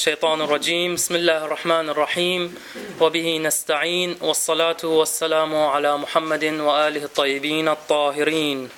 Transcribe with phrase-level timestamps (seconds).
[0.00, 2.54] الشيطان الرجيم بسم الله الرحمن الرحيم
[3.00, 8.70] وبه نستعين والصلاة والسلام على محمد وآله الطيبين الطاهرين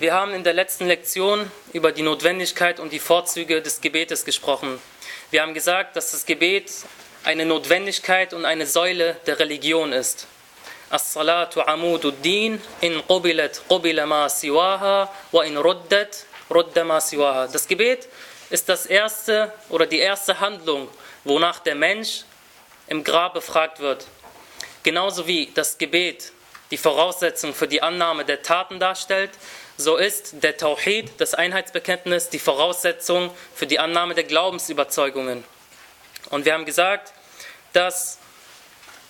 [0.00, 4.78] Wir haben in der letzten Lektion über die Notwendigkeit und die Vorzüge des Gebetes gesprochen.
[5.30, 6.70] Wir haben gesagt, dass das Gebet
[7.24, 10.26] eine Notwendigkeit und eine Säule der Religion ist.
[10.89, 17.47] As-salatu amududdin in qubilat qubila ma siwaha wa in ruddat rudda ma siwaha.
[17.47, 18.07] Das Gebet
[18.49, 20.87] ist das erste oder die erste Handlung,
[21.25, 22.23] wonach der Mensch
[22.87, 24.07] im Grab befragt wird.
[24.83, 26.31] Genauso wie das Gebet
[26.71, 29.31] die Voraussetzung für die Annahme der Taten darstellt,
[29.77, 35.43] so ist der Tawhid, das Einheitsbekenntnis, die Voraussetzung für die Annahme der Glaubensüberzeugungen.
[36.29, 37.13] Und wir haben gesagt,
[37.73, 38.19] dass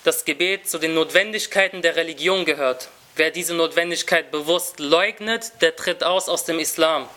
[0.04, 2.88] das Gebet zu den Notwendigkeiten der Religion gehört.
[3.16, 7.08] Wer diese Notwendigkeit bewusst leugnet, der tritt aus aus dem Islam.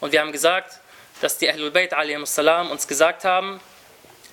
[0.00, 0.80] Und wir haben gesagt,
[1.20, 1.92] dass die Ahlul Bayt
[2.70, 3.60] uns gesagt haben,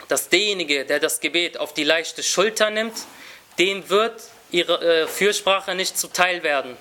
[0.09, 2.95] dass derjenige, der das Gebet auf die leichte Schulter nimmt,
[3.57, 6.75] dem wird ihre äh, Fürsprache nicht zuteil werden.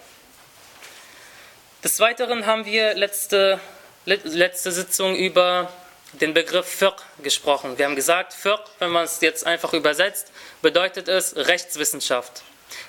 [1.84, 3.60] Des Weiteren haben wir letzte,
[4.04, 5.72] letzte Sitzung über
[6.12, 7.78] den Begriff Fiqh gesprochen.
[7.78, 12.42] Wir haben gesagt, Fiqh, wenn man es jetzt einfach übersetzt, bedeutet es Rechtswissenschaft.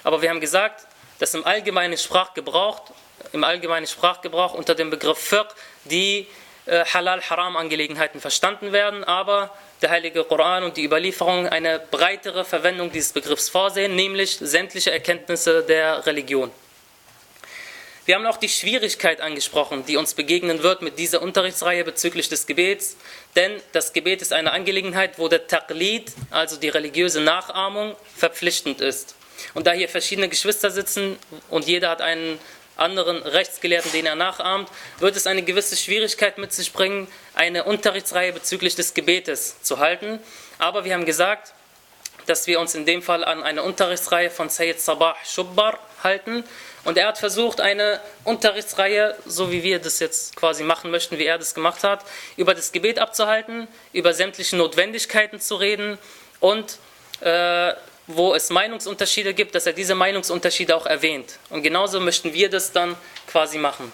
[0.04, 0.86] Aber wir haben gesagt,
[1.20, 2.82] dass im allgemeinen Sprachgebrauch,
[3.32, 5.54] im allgemeinen Sprachgebrauch unter dem Begriff Fiqh
[5.86, 6.28] die
[6.66, 13.14] äh, Halal-Haram-Angelegenheiten verstanden werden, aber der Heilige Koran und die Überlieferung eine breitere Verwendung dieses
[13.14, 16.52] Begriffs vorsehen, nämlich sämtliche Erkenntnisse der Religion.
[18.12, 22.46] Wir haben auch die Schwierigkeit angesprochen, die uns begegnen wird mit dieser Unterrichtsreihe bezüglich des
[22.46, 22.98] Gebets,
[23.38, 29.16] denn das Gebet ist eine Angelegenheit, wo der Taqlid, also die religiöse Nachahmung, verpflichtend ist.
[29.54, 31.18] Und da hier verschiedene Geschwister sitzen
[31.50, 32.38] und jeder hat einen
[32.76, 34.68] anderen Rechtsgelehrten, den er nachahmt,
[35.00, 40.20] wird es eine gewisse Schwierigkeit mit sich bringen, eine Unterrichtsreihe bezüglich des Gebetes zu halten.
[40.58, 41.54] Aber wir haben gesagt,
[42.26, 46.44] dass wir uns in dem Fall an eine Unterrichtsreihe von Sayyid Sabah Shubbar halten.
[46.84, 51.26] Und er hat versucht, eine Unterrichtsreihe, so wie wir das jetzt quasi machen möchten, wie
[51.26, 52.04] er das gemacht hat,
[52.38, 56.00] über das Gebet abzuhalten, über sämtliche Notwendigkeiten zu reden
[56.40, 56.78] und
[57.22, 57.74] äh,
[58.08, 61.38] wo es Meinungsunterschiede gibt, dass er diese Meinungsunterschiede auch erwähnt.
[61.50, 62.96] Und genauso möchten wir das dann
[63.28, 63.92] quasi machen.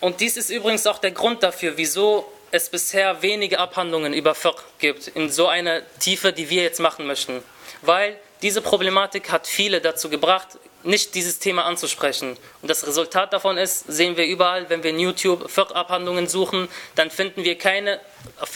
[0.00, 4.62] Und dies ist übrigens auch der Grund dafür, wieso es bisher wenige Abhandlungen über Fiqh
[4.78, 7.42] gibt, in so einer Tiefe, die wir jetzt machen möchten.
[7.82, 10.48] Weil diese Problematik hat viele dazu gebracht,
[10.82, 12.36] nicht dieses Thema anzusprechen.
[12.62, 17.10] Und das Resultat davon ist, sehen wir überall, wenn wir in YouTube Fiqh-Abhandlungen suchen, dann
[17.10, 18.00] finden wir keine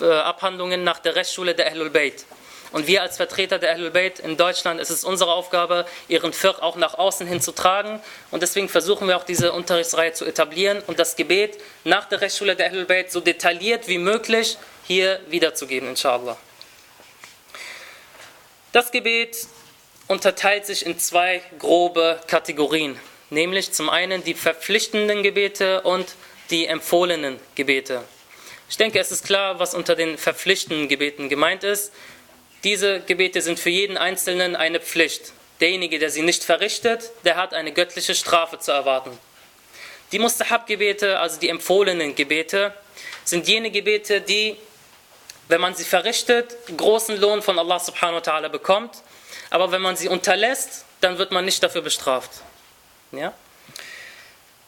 [0.00, 2.25] äh, Abhandlungen nach der Rechtsschule der Ahlul Bayt.
[2.74, 6.60] Und wir als Vertreter der Ahlul Bayt in Deutschland, ist es unsere Aufgabe, ihren Fiqh
[6.60, 8.00] auch nach außen hin zu tragen.
[8.32, 12.56] Und deswegen versuchen wir auch diese Unterrichtsreihe zu etablieren und das Gebet nach der Rechtsschule
[12.56, 14.58] der Ahlul Bayt so detailliert wie möglich
[14.88, 16.36] hier wiederzugeben, inshallah.
[18.72, 19.46] Das Gebet
[20.08, 22.98] unterteilt sich in zwei grobe Kategorien,
[23.30, 26.16] nämlich zum einen die verpflichtenden Gebete und
[26.50, 28.02] die empfohlenen Gebete.
[28.68, 31.92] Ich denke, es ist klar, was unter den verpflichtenden Gebeten gemeint ist.
[32.64, 35.32] Diese Gebete sind für jeden Einzelnen eine Pflicht.
[35.60, 39.16] Derjenige, der sie nicht verrichtet, der hat eine göttliche Strafe zu erwarten.
[40.12, 42.75] Die Mustahab-Gebete, also die empfohlenen Gebete,
[43.25, 44.56] sind jene Gebete, die,
[45.48, 49.02] wenn man sie verrichtet, großen Lohn von Allah subhanahu wa ta'ala bekommt
[49.54, 52.31] aber wenn man sie unterlässt, dann wird man nicht dafür bestraft.
[53.12, 53.32] Ja?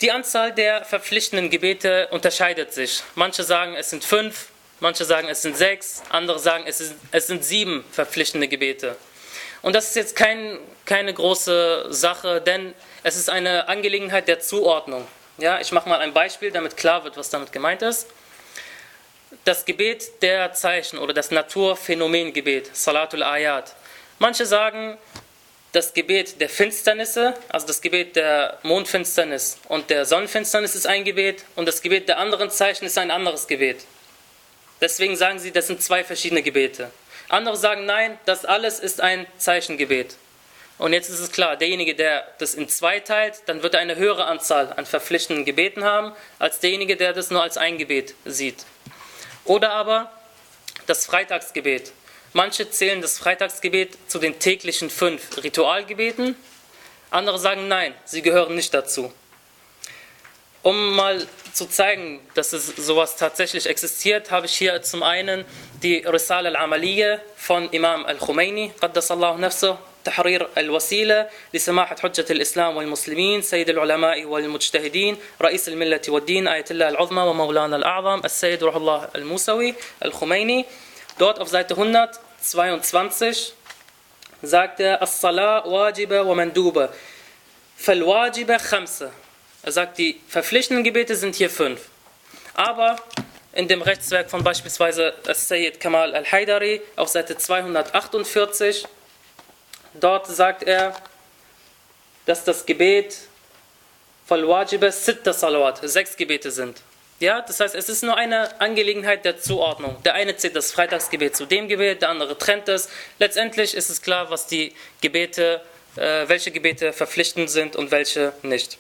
[0.01, 3.03] Die Anzahl der verpflichtenden Gebete unterscheidet sich.
[3.17, 4.47] Manche sagen, es sind fünf,
[4.81, 8.97] manche sagen, es sind sechs, andere sagen, es, ist, es sind sieben verpflichtende Gebete.
[9.63, 15.07] Und das ist jetzt kein, keine große Sache, denn es ist eine Angelegenheit der Zuordnung.
[15.39, 18.07] Ja, ich mache mal ein Beispiel, damit klar wird, was damit gemeint ist.
[19.45, 23.75] Das Gebet der Zeichen oder das Naturphänomengebet, Salatul Ayat,
[24.19, 24.97] Manche sagen,
[25.73, 31.45] das Gebet der Finsternisse, also das Gebet der Mondfinsternis und der Sonnenfinsternis ist ein Gebet
[31.55, 33.85] und das Gebet der anderen Zeichen ist ein anderes Gebet.
[34.81, 36.91] Deswegen sagen sie, das sind zwei verschiedene Gebete.
[37.29, 40.17] Andere sagen, nein, das alles ist ein Zeichengebet.
[40.79, 43.97] Und jetzt ist es klar, derjenige, der das in zwei teilt, dann wird er eine
[43.97, 48.67] höhere Anzahl an verpflichtenden Gebeten haben, als derjenige, der das nur als ein Gebet sieht.
[49.45, 50.13] Oder aber
[50.87, 51.93] das Freitagsgebet.
[52.35, 56.37] Manche zählen das Freitagsgebet zu den täglichen fünf Ritualgebeten,
[57.11, 59.13] andere sagen nein, sie gehören nicht dazu.
[60.67, 65.45] Um mal zu zeigen, dass es sowas tatsächlich existiert, habe ich hier zum einen
[65.81, 68.73] die Risale al-Amaliyya von Imam al-Khomeini,
[70.05, 77.23] تحرير الوسيلة لسماحة حجة الإسلام والمسلمين سيد العلماء والمجتهدين رئيس الملة والدين آية الله العظمى
[77.23, 79.75] ومولانا الأعظم السيد روح الله الموسوي
[80.05, 80.65] الخميني
[81.19, 83.53] Dort auf Seite 122
[84.43, 86.91] sagt er wajiba wa manduba.
[87.77, 89.11] Fal-wajiba khamsa.
[89.67, 91.81] Er sagt, die verpflichtenden Gebete sind hier fünf.
[92.55, 92.95] Aber
[93.53, 98.87] in dem Rechtswerk von beispielsweise Sayyid Kamal al-Haidari auf Seite 248,
[99.95, 100.95] dort sagt er,
[102.27, 103.19] dass das Gebet
[104.27, 106.81] Fal-Wajiba Sitta Salawat, sechs Gebete sind.
[107.19, 110.01] Ja, das heißt, es ist nur eine Angelegenheit der Zuordnung.
[110.05, 112.89] Der eine zählt das Freitagsgebet zu dem Gebet, der andere trennt es.
[113.19, 115.61] Letztendlich ist es klar, was die Gebete,
[115.97, 118.79] äh, welche Gebete verpflichtend sind und welche nicht.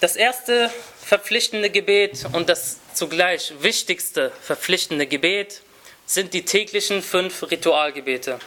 [0.00, 0.70] Das erste
[1.04, 5.62] verpflichtende Gebet und das zugleich wichtigste verpflichtende Gebet
[6.06, 8.38] sind die täglichen fünf Ritualgebete.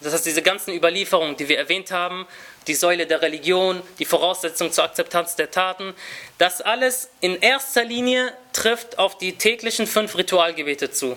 [0.00, 2.26] Das heißt, diese ganzen Überlieferungen, die wir erwähnt haben,
[2.66, 5.94] die Säule der Religion, die Voraussetzung zur Akzeptanz der Taten,
[6.38, 11.16] das alles in erster Linie trifft auf die täglichen fünf Ritualgebete zu.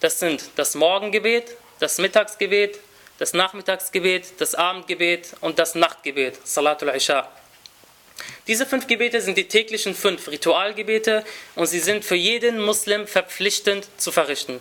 [0.00, 2.78] Das sind das Morgengebet, das Mittagsgebet,
[3.18, 7.28] das Nachmittagsgebet, das Abendgebet und das Nachtgebet, Salatul Isha.
[8.46, 13.86] Diese fünf Gebete sind die täglichen fünf Ritualgebete und sie sind für jeden Muslim verpflichtend
[13.98, 14.60] zu verrichten.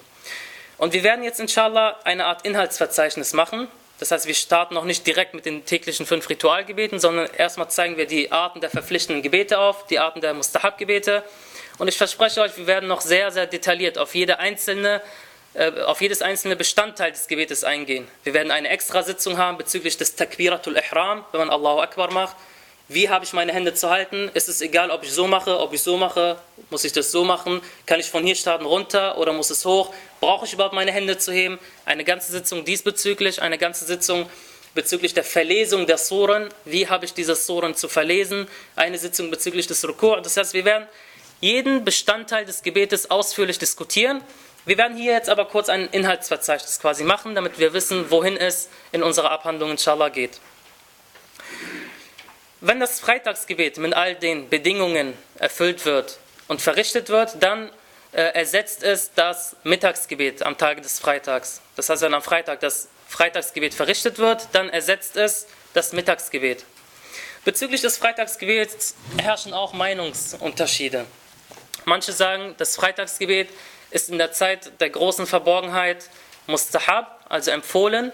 [0.78, 3.68] Und wir werden jetzt inshallah eine Art Inhaltsverzeichnis machen.
[4.00, 7.98] Das heißt, wir starten noch nicht direkt mit den täglichen fünf Ritualgebeten, sondern erstmal zeigen
[7.98, 11.24] wir die Arten der verpflichtenden Gebete auf, die Arten der Mustahab-Gebete.
[11.80, 15.02] Und ich verspreche euch, wir werden noch sehr, sehr detailliert auf jede einzelne
[15.58, 18.08] äh, auf jedes einzelne Bestandteil des Gebetes eingehen.
[18.24, 22.36] Wir werden eine extra Sitzung haben bezüglich des Takbiratul Ihram, wenn man Allahu Akbar macht.
[22.89, 24.31] Wie habe ich meine Hände zu halten?
[24.34, 26.38] Ist es egal, ob ich so mache, ob ich so mache?
[26.69, 27.62] Muss ich das so machen?
[27.86, 29.94] Kann ich von hier starten runter oder muss es hoch?
[30.22, 31.60] Brauche ich überhaupt meine Hände zu heben?
[31.84, 34.30] Eine ganze Sitzung diesbezüglich, eine ganze Sitzung
[34.74, 36.48] bezüglich der Verlesung der Suren.
[36.63, 38.48] Wie habe ich diese Suren zu verlesen?
[38.78, 40.22] Eine Sitzung bezüglich des Rukur.
[40.22, 40.88] Das heißt, wir werden
[41.42, 44.22] jeden Bestandteil des Gebetes ausführlich diskutieren.
[44.66, 48.69] Wir werden hier jetzt aber kurz ein Inhaltsverzeichnis quasi machen, damit wir wissen, wohin es
[48.94, 50.40] in unserer Abhandlung inshallah geht.
[52.59, 56.18] Wenn das Freitagsgebet mit all den Bedingungen erfüllt wird
[56.48, 57.69] und verrichtet wird, dann
[58.13, 61.62] äh, ersetzt es das Mittagsgebet am Tage des Freitags.
[61.75, 65.45] Das heißt, wenn am Freitag das Freitagsgebet verrichtet wird, dann ersetzt es
[65.75, 66.65] das Mittagsgebet.
[67.45, 71.06] Bezüglich des Freitagsgebets herrschen auch Meinungsunterschiede.
[71.86, 73.50] Manche sagen, das Freitagsgebet
[73.92, 76.09] ist in der Zeit der großen Verborgenheit
[76.48, 78.12] mustahab, also empfohlen,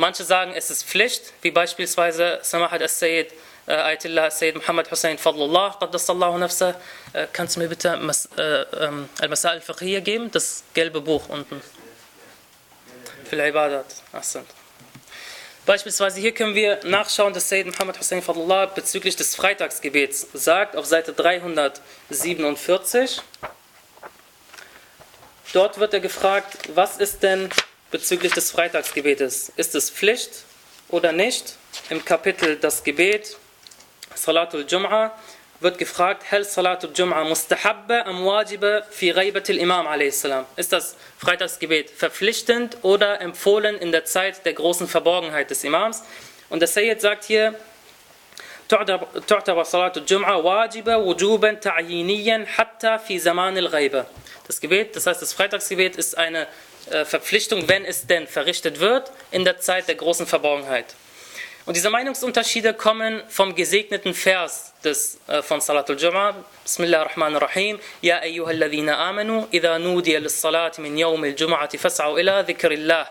[0.00, 3.32] Manche sagen, es ist Pflicht, wie beispielsweise Samahat al-Sayyid,
[3.66, 6.76] äh, Ayatollah Sayyid Muhammad Hussein Fadlullah, Qaddassallahu nafsa.
[7.12, 10.30] Äh, kannst du mir bitte äh, ähm, Al-Masal al-Fiqhiyya geben?
[10.30, 11.60] Das gelbe Buch unten.
[13.28, 13.86] Fil Ibadat.
[15.66, 20.86] Beispielsweise hier können wir nachschauen, dass Sayyid Muhammad Hussein Fadlullah bezüglich des Freitagsgebets sagt, auf
[20.86, 23.20] Seite 347.
[25.52, 27.50] Dort wird er gefragt, was ist denn
[27.91, 29.51] bezüglich des Freitagsgebetes.
[29.55, 30.31] Ist es Pflicht
[30.89, 31.55] oder nicht?
[31.89, 33.37] Im Kapitel Das Gebet,
[34.15, 35.11] Salatul Jum'a,
[35.59, 40.27] wird gefragt, Hel Salatul Jum'a mustahabba am wajiba fi ghaibatil Imam a.s.
[40.55, 46.03] Ist das Freitagsgebet verpflichtend oder empfohlen in der Zeit der großen Verborgenheit des Imams?
[46.49, 47.55] Und der Sayyid sagt hier,
[49.27, 54.05] تعتبر صلاة الجمعة واجبة وجوبا تعيينيا حتى في زمان الغيبة.
[54.47, 56.47] Das Gebet, das heißt das Freitagsgebet ist eine äh,
[57.04, 60.86] Verpflichtung, wenn es denn verrichtet wird, in der Zeit der großen Verborgenheit.
[61.68, 66.34] Und diese Meinungsunterschiede kommen vom gesegneten Vers des, äh, von Salatul Jum'ah.
[66.64, 67.78] Bismillah ar-Rahman ar-Rahim.
[68.00, 73.10] Ya ayyuhalladhina amanu, idha nudiya lis-salati min yawm al-Jum'ati fas'au ila dhikrillah.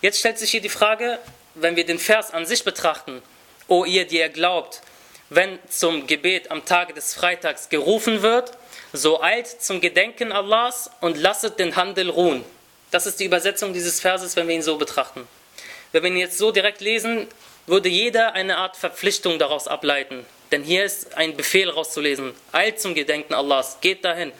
[0.00, 1.18] Jetzt stellt sich hier die Frage,
[1.54, 3.20] wenn wir den Vers an sich betrachten,
[3.68, 4.80] O ihr, die ihr glaubt,
[5.28, 8.52] wenn zum Gebet am Tage des Freitags gerufen wird,
[8.94, 12.42] so eilt zum Gedenken Allahs und lasset den Handel ruhen.
[12.92, 15.26] Das ist die Übersetzung dieses Verses, wenn wir ihn so betrachten.
[15.92, 17.26] Wenn wir ihn jetzt so direkt lesen,
[17.66, 20.26] würde jeder eine Art Verpflichtung daraus ableiten.
[20.52, 22.34] Denn hier ist ein Befehl rauszulesen.
[22.52, 24.30] Eilt zum Gedenken Allahs, geht dahin.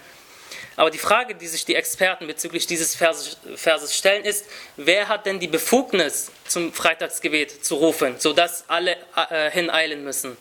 [0.77, 4.45] Aber die Frage, die sich die Experten bezüglich dieses Verses stellen, ist,
[4.77, 8.97] wer hat denn die Befugnis, zum Freitagsgebet zu rufen, sodass alle
[9.31, 10.37] äh, hineilen müssen?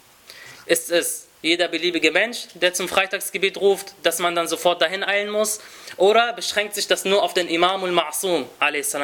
[0.66, 5.30] Ist es jeder beliebige Mensch, der zum Freitagsgebet ruft, dass man dann sofort dahin eilen
[5.30, 5.60] muss?
[5.98, 8.46] Oder beschränkt sich das nur auf den Imam al-Ma'sum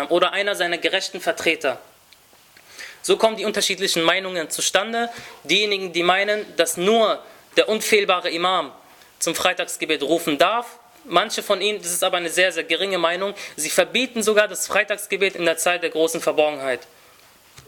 [0.10, 1.80] oder einer seiner gerechten Vertreter?
[3.02, 5.10] So kommen die unterschiedlichen Meinungen zustande.
[5.44, 7.24] Diejenigen, die meinen, dass nur
[7.56, 8.72] der unfehlbare Imam
[9.20, 10.80] zum Freitagsgebet rufen darf,
[11.10, 14.68] Manche von ihnen, das ist aber eine sehr, sehr geringe Meinung, sie verbieten sogar das
[14.68, 16.82] Freitagsgebet in der Zeit der großen Verborgenheit.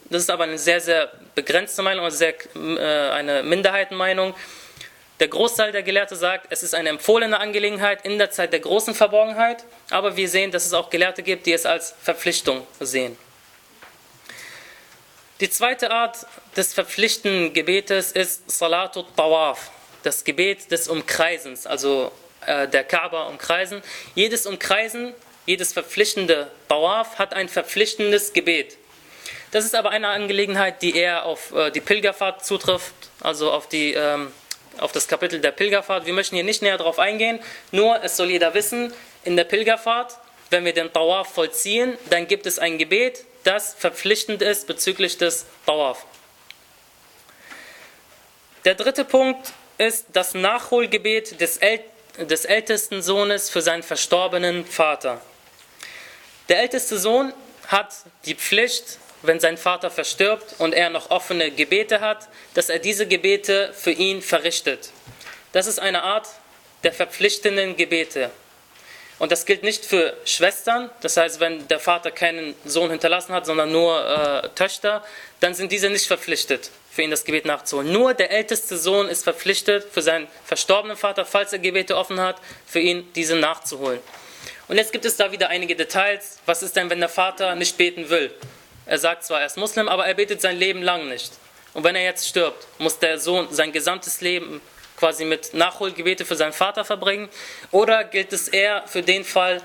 [0.10, 4.34] Das ist aber eine sehr, sehr begrenzte Meinung, also sehr, äh, eine Minderheitenmeinung.
[5.20, 8.96] Der Großteil der Gelehrte sagt, es ist eine empfohlene Angelegenheit in der Zeit der großen
[8.96, 13.18] Verborgenheit, aber wir sehen, dass es auch Gelehrte gibt, die es als Verpflichtung sehen.
[15.42, 19.72] Die zweite Art des verpflichtenden Gebetes ist Salatut Tawaf,
[20.04, 22.12] das Gebet des Umkreisens, also
[22.46, 23.82] äh, der Kaaba umkreisen.
[24.16, 25.14] Jedes Umkreisen,
[25.46, 28.78] jedes verpflichtende Tawaf hat ein verpflichtendes Gebet.
[29.52, 33.94] Das ist aber eine Angelegenheit, die eher auf äh, die Pilgerfahrt zutrifft, also auf, die,
[33.94, 34.32] ähm,
[34.80, 36.06] auf das Kapitel der Pilgerfahrt.
[36.06, 37.40] Wir möchten hier nicht näher darauf eingehen,
[37.72, 38.94] nur es soll jeder wissen,
[39.24, 40.18] in der Pilgerfahrt,
[40.50, 45.46] wenn wir den Tawaf vollziehen, dann gibt es ein Gebet, das verpflichtend ist bezüglich des
[45.66, 46.06] Tawaf.
[48.66, 51.82] Der dritte Punkt ist das Nachholgebet des, El
[52.18, 55.22] des ältesten Sohnes für seinen verstorbenen Vater.
[56.50, 57.34] Der älteste Sohn
[57.68, 57.94] hat
[58.26, 63.08] die Pflicht, wenn sein Vater verstirbt und er noch offene Gebete hat, dass er diese
[63.08, 64.92] Gebete für ihn verrichtet.
[65.52, 66.28] Das ist eine Art
[66.84, 68.32] der verpflichtenden Gebete.
[69.18, 73.46] Und das gilt nicht für Schwestern, das heißt, wenn der Vater keinen Sohn hinterlassen hat,
[73.46, 75.04] sondern nur äh, Töchter,
[75.42, 77.92] dann sind diese nicht verpflichtet, für ihn das Gebet nachzuholen.
[77.92, 82.38] Nur der älteste Sohn ist verpflichtet, für seinen verstorbenen Vater, falls er Gebete offen hat,
[82.66, 84.00] für ihn diese nachzuholen.
[84.70, 86.40] Und jetzt gibt es da wieder einige Details.
[86.46, 88.32] Was ist denn, wenn der Vater nicht beten will?
[88.90, 91.34] Er sagt zwar, er ist Muslim, aber er betet sein Leben lang nicht.
[91.76, 94.62] Und wenn er jetzt stirbt, muss der Sohn sein gesamtes Leben
[94.98, 97.30] quasi mit Nachholgebete für seinen Vater verbringen?
[97.70, 99.62] Oder gilt es eher für den Fall,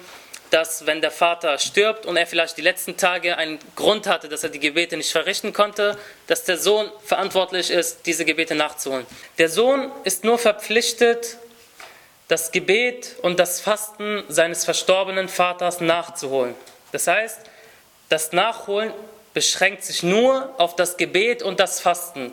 [0.51, 4.45] dass wenn der Vater stirbt und er vielleicht die letzten Tage einen Grund hatte, dass
[4.45, 9.07] er die Gebete nicht verrichten konnte, dass der Sohn verantwortlich ist, diese Gebete nachzuholen.
[9.39, 11.39] Der Sohn ist nur verpflichtet,
[12.29, 16.55] das Gebet und das Fasten seines verstorbenen Vaters nachzuholen.
[16.93, 17.41] Das heißt,
[18.11, 18.93] das Nachholen
[19.35, 22.33] beschränkt sich nur auf das Gebet und das Fasten.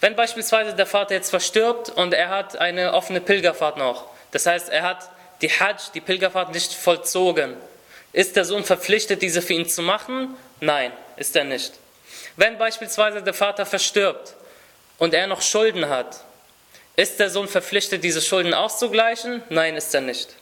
[0.00, 4.70] Wenn beispielsweise der Vater jetzt verstirbt und er hat eine offene Pilgerfahrt noch, das heißt,
[4.70, 5.10] er hat
[5.42, 7.56] die Hajj, die Pilgerfahrt nicht vollzogen,
[8.12, 10.36] ist der Sohn verpflichtet, diese für ihn zu machen?
[10.60, 11.74] Nein, ist er nicht.
[12.36, 14.34] Wenn beispielsweise der Vater verstirbt
[14.98, 16.24] und er noch Schulden hat,
[16.96, 19.42] ist der Sohn verpflichtet, diese Schulden auszugleichen?
[19.48, 20.34] Nein, ist er nicht.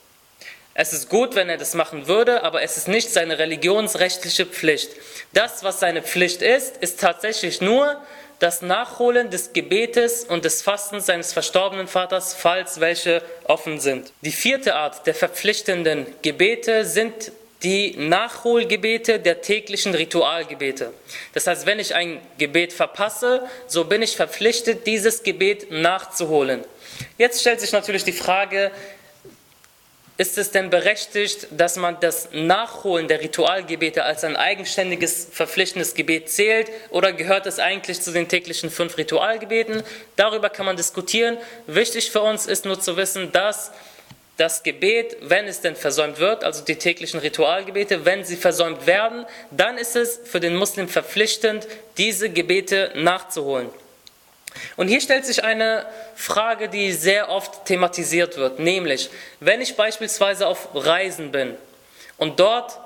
[0.80, 4.92] Es ist gut, wenn er das machen würde, aber es ist nicht seine religionsrechtliche Pflicht.
[5.32, 8.00] Das, was seine Pflicht ist, ist tatsächlich nur
[8.38, 14.12] das Nachholen des Gebetes und des Fastens seines verstorbenen Vaters, falls welche offen sind.
[14.20, 17.32] Die vierte Art der verpflichtenden Gebete sind
[17.64, 20.92] die Nachholgebete der täglichen Ritualgebete.
[21.34, 26.62] Das heißt, wenn ich ein Gebet verpasse, so bin ich verpflichtet, dieses Gebet nachzuholen.
[27.16, 28.70] Jetzt stellt sich natürlich die Frage,
[30.18, 36.28] ist es denn berechtigt, dass man das Nachholen der Ritualgebete als ein eigenständiges, verpflichtendes Gebet
[36.28, 39.84] zählt oder gehört es eigentlich zu den täglichen fünf Ritualgebeten?
[40.16, 41.38] Darüber kann man diskutieren.
[41.68, 43.70] Wichtig für uns ist nur zu wissen, dass
[44.38, 49.24] das Gebet, wenn es denn versäumt wird, also die täglichen Ritualgebete, wenn sie versäumt werden,
[49.52, 53.70] dann ist es für den Muslim verpflichtend, diese Gebete nachzuholen.
[54.76, 59.10] Und hier stellt sich eine Frage, die sehr oft thematisiert wird, nämlich,
[59.40, 61.56] wenn ich beispielsweise auf Reisen bin
[62.16, 62.78] und dort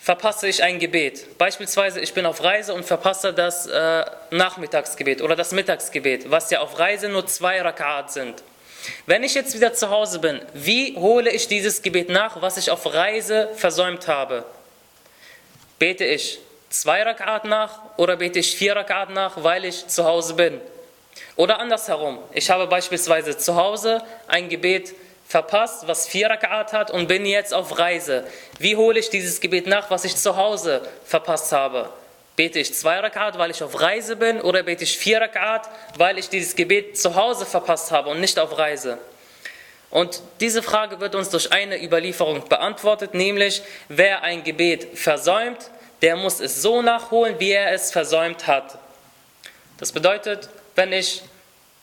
[0.00, 1.36] verpasse ich ein Gebet.
[1.38, 6.60] Beispielsweise, ich bin auf Reise und verpasse das äh, Nachmittagsgebet oder das Mittagsgebet, was ja
[6.60, 8.42] auf Reise nur zwei Rakat sind.
[9.04, 12.70] Wenn ich jetzt wieder zu Hause bin, wie hole ich dieses Gebet nach, was ich
[12.70, 14.44] auf Reise versäumt habe?
[15.78, 16.38] Bete ich
[16.70, 20.60] zwei Rakat nach oder bete ich vier Rakat nach, weil ich zu Hause bin?
[21.40, 24.94] Oder andersherum, ich habe beispielsweise zu Hause ein Gebet
[25.26, 28.26] verpasst, was vier Rakat hat und bin jetzt auf Reise.
[28.58, 31.88] Wie hole ich dieses Gebet nach, was ich zu Hause verpasst habe?
[32.36, 35.66] Bete ich zwei Rakat, weil ich auf Reise bin, oder bete ich vier Rakat,
[35.96, 38.98] weil ich dieses Gebet zu Hause verpasst habe und nicht auf Reise?
[39.88, 45.70] Und diese Frage wird uns durch eine Überlieferung beantwortet, nämlich wer ein Gebet versäumt,
[46.02, 48.76] der muss es so nachholen, wie er es versäumt hat.
[49.78, 51.22] Das bedeutet, wenn ich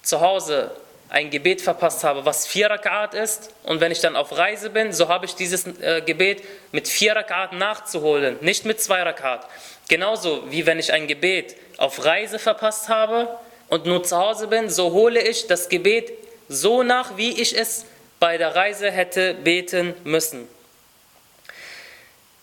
[0.08, 0.72] zu Hause
[1.10, 4.94] ein Gebet verpasst habe, was vier Rakat ist, und wenn ich dann auf Reise bin,
[4.94, 9.46] so habe ich dieses äh, Gebet mit vier Rakat nachzuholen, nicht mit zwei Rakat.
[9.90, 13.28] Genauso wie wenn ich ein Gebet auf Reise verpasst habe
[13.68, 16.12] und nur zu Hause bin, so hole ich das Gebet
[16.48, 17.86] so nach, wie ich es
[18.20, 20.48] bei der Reise hätte beten müssen.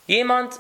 [0.07, 0.59] Jemand,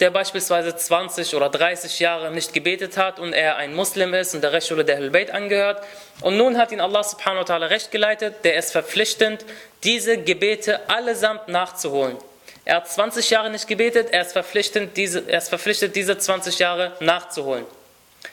[0.00, 4.42] der beispielsweise 20 oder 30 Jahre nicht gebetet hat und er ein Muslim ist und
[4.42, 5.82] der Rechtsschule der Ahlul angehört.
[6.20, 9.44] Und nun hat ihn Allah subhanahu wa ta'ala recht geleitet, der ist verpflichtend,
[9.84, 12.18] diese Gebete allesamt nachzuholen.
[12.66, 16.58] Er hat 20 Jahre nicht gebetet, er ist verpflichtend, diese, er ist verpflichtet, diese 20
[16.58, 17.64] Jahre nachzuholen.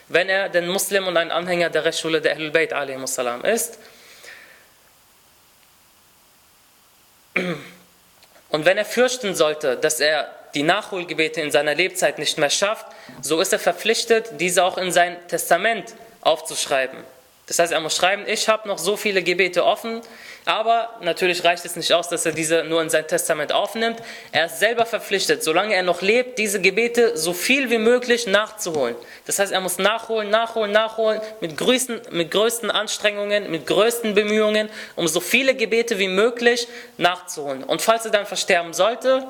[0.08, 2.74] Wenn er den Muslim und ein Anhänger der Rechtsschule der Ahlul Bayt
[3.44, 3.78] ist.
[8.50, 12.86] Und wenn er fürchten sollte, dass er die Nachholgebete in seiner Lebzeit nicht mehr schafft,
[13.20, 16.98] so ist er verpflichtet, diese auch in sein Testament aufzuschreiben.
[17.46, 20.00] Das heißt, er muss schreiben, ich habe noch so viele Gebete offen,
[20.46, 23.98] aber natürlich reicht es nicht aus, dass er diese nur in sein Testament aufnimmt.
[24.32, 28.94] Er ist selber verpflichtet, solange er noch lebt, diese Gebete so viel wie möglich nachzuholen.
[29.26, 34.70] Das heißt, er muss nachholen, nachholen, nachholen, mit größten, mit größten Anstrengungen, mit größten Bemühungen,
[34.96, 37.62] um so viele Gebete wie möglich nachzuholen.
[37.62, 39.26] Und falls er dann versterben sollte,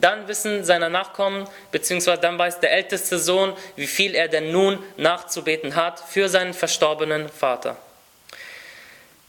[0.00, 4.82] dann wissen seine Nachkommen, beziehungsweise dann weiß der älteste Sohn, wie viel er denn nun
[4.96, 7.76] nachzubeten hat für seinen verstorbenen Vater.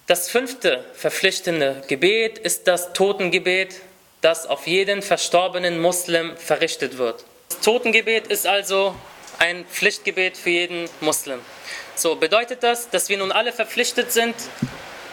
[0.07, 3.75] Das fünfte verpflichtende Gebet ist das Totengebet,
[4.21, 7.25] das auf jeden verstorbenen Muslim verrichtet wird.
[7.50, 8.95] Das Totengebet ist also
[9.39, 11.39] ein Pflichtgebet für jeden Muslim.
[11.95, 14.36] So bedeutet das, dass wir nun alle verpflichtet sind,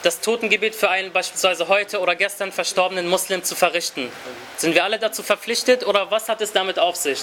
[0.05, 4.13] das Totengebet für einen beispielsweise heute oder gestern verstorbenen Muslim zu verrichten.
[4.59, 7.21] Sind wir alle dazu verpflichtet oder was hat es damit auf sich?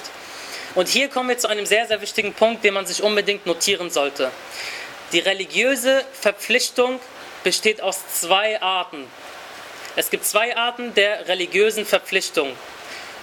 [0.73, 3.91] Und hier kommen wir zu einem sehr, sehr wichtigen Punkt, den man sich unbedingt notieren
[3.91, 4.31] sollte.
[5.11, 6.99] Die religiöse Verpflichtung
[7.43, 9.05] besteht aus zwei Arten.
[9.95, 12.55] Es gibt zwei Arten der religiösen Verpflichtung.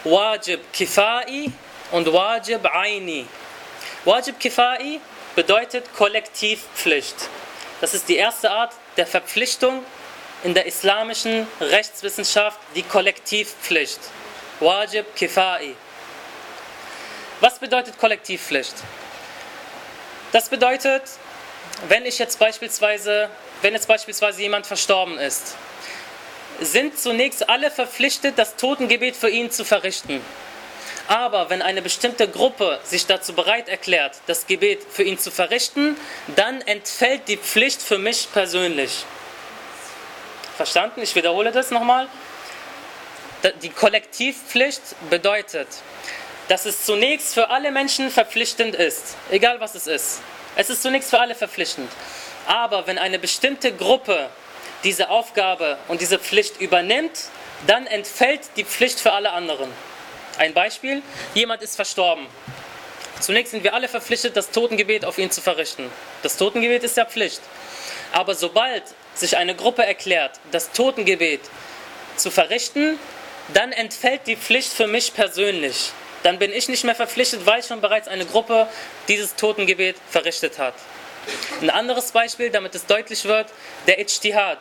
[0.05, 1.51] Wajib Kifai
[1.91, 3.27] und Wajib Aini.
[4.05, 5.01] Wajib Kifai
[5.35, 7.17] bedeutet Kollektivpflicht.
[7.81, 9.85] Das ist die erste Art der Verpflichtung
[10.45, 14.01] in der islamischen Rechtswissenschaft, die Kollektivpflicht.
[14.61, 15.75] Wajib Kifai.
[17.41, 18.75] Was bedeutet Kollektivpflicht?
[20.33, 21.03] Das bedeutet,
[21.89, 23.31] wenn ich jetzt beispielsweise,
[23.63, 25.55] wenn jetzt beispielsweise jemand verstorben ist,
[26.61, 30.21] sind zunächst alle verpflichtet, das Totengebet für ihn zu verrichten.
[31.09, 35.97] Aber wenn eine bestimmte Gruppe sich dazu bereit erklärt, das Gebet für ihn zu verrichten,
[36.37, 39.05] dann entfällt die Pflicht für mich persönlich.
[40.55, 41.01] Verstanden?
[41.01, 42.09] Ich wiederhole das nochmal.
[43.63, 45.69] Die Kollektivpflicht bedeutet,
[46.49, 50.21] dass es zunächst für alle Menschen verpflichtend ist, egal was es ist.
[50.57, 51.91] Es ist zunächst für alle verpflichtend.
[52.47, 54.29] Aber wenn eine bestimmte Gruppe
[54.85, 57.29] diese Aufgabe und diese Pflicht übernimmt,
[57.67, 59.73] dann entfällt die Pflicht für alle anderen.
[60.39, 61.03] Ein Beispiel,
[61.35, 62.27] jemand ist verstorben.
[63.21, 65.91] Zunächst sind wir alle verpflichtet, das Totengebet auf ihn zu verrichten.
[66.23, 67.41] Das Totengebet ist ja Pflicht.
[68.13, 71.41] Aber sobald sich eine Gruppe erklärt, das Totengebet
[72.17, 72.99] zu verrichten,
[73.53, 75.91] dann entfällt die Pflicht für mich persönlich.
[76.23, 78.69] Dann bin ich nicht mehr verpflichtet, weil schon bereits eine Gruppe
[79.09, 80.75] dieses Totengebet verrichtet hat.
[81.61, 83.49] Ein anderes Beispiel, damit es deutlich wird,
[83.87, 84.59] der Ijtihad.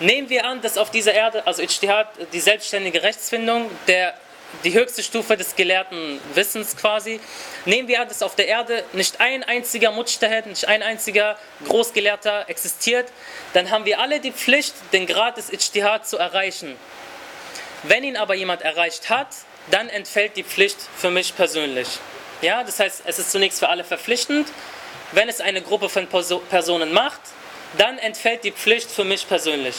[0.00, 4.14] Nehmen wir an, dass auf dieser Erde, also Ijtihad, die selbstständige Rechtsfindung, der,
[4.64, 7.20] die höchste Stufe des gelehrten Wissens quasi,
[7.66, 11.36] nehmen wir an, dass auf der Erde nicht ein einziger Mujtahid, nicht ein einziger
[11.66, 13.12] Großgelehrter existiert,
[13.52, 16.76] dann haben wir alle die Pflicht, den Grad des Ijtihad zu erreichen.
[17.82, 19.28] Wenn ihn aber jemand erreicht hat,
[19.70, 21.88] dann entfällt die Pflicht für mich persönlich.
[22.40, 24.48] Ja, das heißt, es ist zunächst für alle verpflichtend.
[25.12, 26.08] Wenn es eine Gruppe von
[26.48, 27.20] Personen macht,
[27.78, 29.76] dann entfällt die Pflicht für mich persönlich.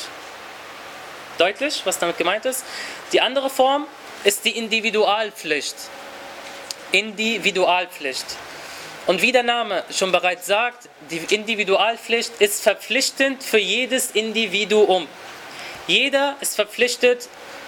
[1.37, 2.63] Deutlich, was damit gemeint ist?
[3.13, 3.87] Die andere Form
[4.23, 5.75] ist die Individualpflicht.
[6.91, 8.25] Individualpflicht.
[9.07, 15.07] Und wie der Name schon bereits sagt, die Individualpflicht ist verpflichtend für jedes Individuum.
[15.87, 17.27] Jeder ist verpflichtet,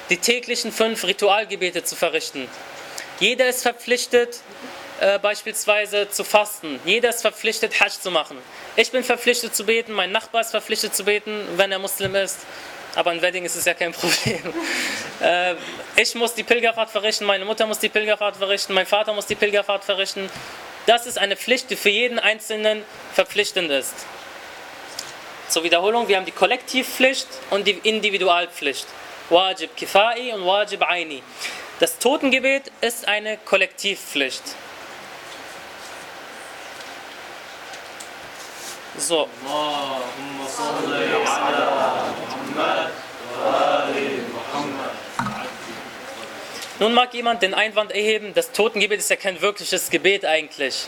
[0.10, 2.48] die täglichen fünf Ritualgebete zu verrichten.
[3.20, 4.42] Jeder ist verpflichtet,
[5.00, 6.80] äh, beispielsweise zu fasten.
[6.86, 8.38] Jeder ist verpflichtet, Hajj zu machen.
[8.76, 12.40] Ich bin verpflichtet zu beten, mein Nachbar ist verpflichtet zu beten, wenn er Muslim ist.
[12.96, 14.54] Aber in Wedding ist es ja kein Problem.
[15.22, 15.56] Äh,
[15.96, 19.36] ich muss die Pilgerfahrt verrichten, meine Mutter muss die Pilgerfahrt verrichten, mein Vater muss die
[19.36, 20.30] Pilgerfahrt verrichten.
[20.86, 23.94] Das ist eine Pflicht, die für jeden Einzelnen verpflichtend ist.
[25.48, 28.88] Zur Wiederholung, wir haben die Kollektivpflicht und die Individualpflicht.
[29.30, 31.24] Wajib Kifai und Wajib Aini.
[31.80, 34.44] Das Totengebet ist eine Kollektivpflicht.
[38.98, 39.28] So.
[46.80, 50.88] Nun mag jemand den Einwand erheben, das Totengebet ist ja kein wirkliches Gebet eigentlich.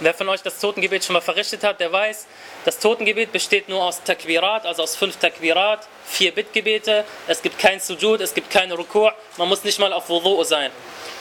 [0.00, 2.26] Wer von euch das Totengebet schon mal verrichtet hat, der weiß,
[2.66, 7.04] das Totengebet besteht nur aus Takbirat, also aus fünf Takbirat, vier Bittgebete.
[7.26, 10.70] Es gibt kein Sujud, es gibt kein Rukur, man muss nicht mal auf Wudu sein.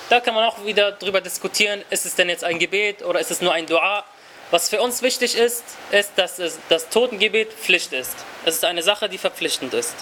[0.10, 3.32] Da kann man auch wieder drüber diskutieren, ist es denn jetzt ein Gebet oder ist
[3.32, 4.04] es nur ein Dua?
[4.51, 8.15] Was für uns wichtig ist, ist, dass das Totengebet Pflicht ist.
[8.45, 9.95] Es ist eine Sache, die verpflichtend ist.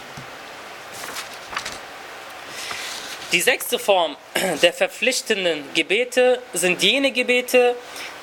[3.32, 4.15] Die sechste Form
[4.62, 7.75] der verpflichtenden Gebete sind jene Gebete,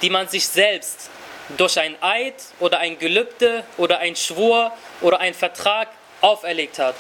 [0.03, 1.11] die man sich selbst
[1.57, 5.89] durch ein Eid oder ein Gelübde oder ein Schwur oder ein Vertrag
[6.21, 6.95] auferlegt hat.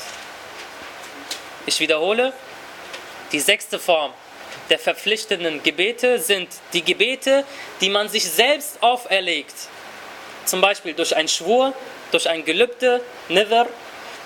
[1.66, 2.33] Ich wiederhole,
[3.33, 4.12] die sechste Form
[4.70, 7.44] der verpflichtenden Gebete sind die Gebete,
[7.80, 9.54] die man sich selbst auferlegt.
[10.44, 11.74] Zum Beispiel durch einen Schwur,
[12.12, 13.66] durch ein Gelübde, Nither,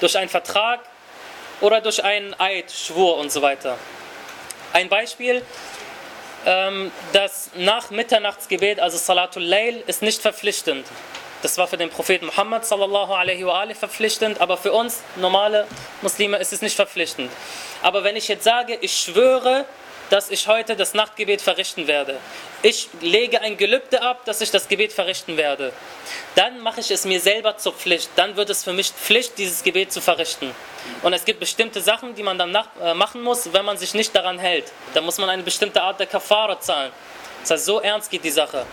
[0.01, 0.81] durch einen Vertrag
[1.61, 3.79] oder durch einen Eid, Schwur und so weiter.
[4.73, 5.43] Ein Beispiel,
[6.47, 10.87] ähm, das nach Mitternachtsgebet, also Salatul Layl, ist nicht verpflichtend.
[11.43, 15.67] Das war für den Propheten Muhammad sallallahu alaihi wa verpflichtend, aber für uns normale
[16.01, 17.31] Muslime ist es nicht verpflichtend.
[17.83, 19.67] Aber wenn ich jetzt sage, ich schwöre
[20.15, 22.21] dass ich heute das Nachtgebet verrichten werde.
[22.63, 25.73] Ich lege ein Gelübde ab, dass ich das Gebet verrichten werde.
[26.37, 28.11] Dann mache ich es mir selber zur Pflicht.
[28.15, 30.53] Dann wird es für mich Pflicht, dieses Gebet zu verrichten.
[31.03, 33.93] Und es gibt bestimmte Sachen, die man dann nach, äh, machen muss, wenn man sich
[33.93, 34.71] nicht daran hält.
[34.95, 36.93] Da muss man eine bestimmte Art der Kafara zahlen.
[37.41, 38.65] Das heißt, so ernst geht die Sache.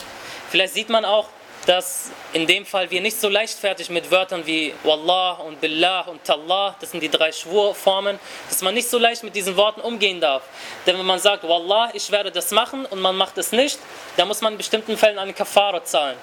[0.51, 1.27] Vielleicht sieht man auch,
[1.65, 6.23] dass in dem Fall wir nicht so leichtfertig mit Wörtern wie Wallah und Billah und
[6.23, 8.19] Tallah, das sind die drei Schwurformen,
[8.49, 10.43] dass man nicht so leicht mit diesen Worten umgehen darf.
[10.85, 13.79] Denn wenn man sagt, Wallah, ich werde das machen und man macht es nicht,
[14.17, 16.17] dann muss man in bestimmten Fällen eine Kafara zahlen.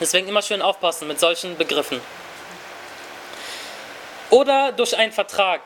[0.00, 2.00] Deswegen immer schön aufpassen mit solchen Begriffen.
[4.30, 5.62] Oder durch einen Vertrag.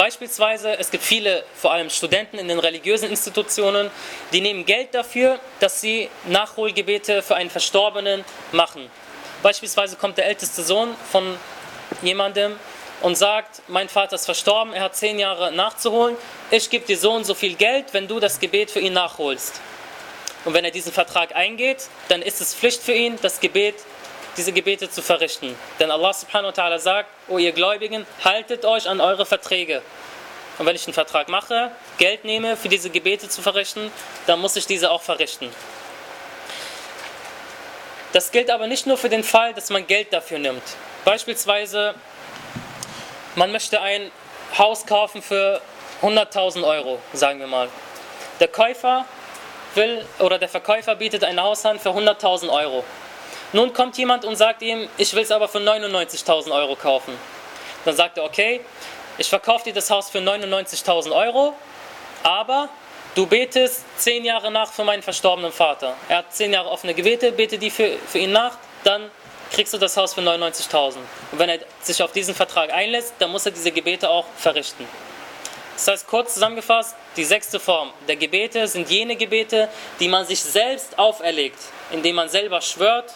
[0.00, 3.90] Beispielsweise, es gibt viele, vor allem Studenten in den religiösen Institutionen,
[4.32, 8.90] die nehmen Geld dafür, dass sie Nachholgebete für einen Verstorbenen machen.
[9.42, 11.36] Beispielsweise kommt der älteste Sohn von
[12.00, 12.56] jemandem
[13.02, 16.16] und sagt, mein Vater ist verstorben, er hat zehn Jahre nachzuholen,
[16.50, 19.60] ich gebe dir so und so viel Geld, wenn du das Gebet für ihn nachholst.
[20.46, 23.74] Und wenn er diesen Vertrag eingeht, dann ist es Pflicht für ihn, das Gebet
[24.36, 25.56] diese Gebete zu verrichten.
[25.78, 29.82] Denn Allah subhanahu wa ta'ala sagt, O ihr Gläubigen, haltet euch an eure Verträge.
[30.58, 33.90] Und wenn ich einen Vertrag mache, Geld nehme, für diese Gebete zu verrichten,
[34.26, 35.50] dann muss ich diese auch verrichten.
[38.12, 40.62] Das gilt aber nicht nur für den Fall, dass man Geld dafür nimmt.
[41.04, 41.94] Beispielsweise,
[43.36, 44.10] man möchte ein
[44.58, 45.60] Haus kaufen für
[46.02, 47.68] 100.000 Euro, sagen wir mal.
[48.40, 49.04] Der Käufer
[49.74, 52.84] will oder der Verkäufer bietet ein Haus an für 100.000 Euro.
[53.52, 57.16] Nun kommt jemand und sagt ihm, ich will es aber für 99.000 Euro kaufen.
[57.84, 58.60] Dann sagt er, okay,
[59.18, 61.54] ich verkaufe dir das Haus für 99.000 Euro,
[62.22, 62.68] aber
[63.14, 65.96] du betest zehn Jahre nach für meinen verstorbenen Vater.
[66.08, 69.10] Er hat zehn Jahre offene Gebete, bete die für, für ihn nach, dann
[69.52, 70.96] kriegst du das Haus für 99.000.
[71.32, 74.86] Und wenn er sich auf diesen Vertrag einlässt, dann muss er diese Gebete auch verrichten.
[75.74, 80.40] Das heißt, kurz zusammengefasst, die sechste Form der Gebete sind jene Gebete, die man sich
[80.40, 81.58] selbst auferlegt,
[81.90, 83.14] indem man selber schwört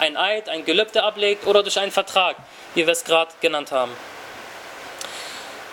[0.00, 2.36] ein Eid, ein Gelübde ablegt oder durch einen Vertrag,
[2.74, 3.92] wie wir es gerade genannt haben.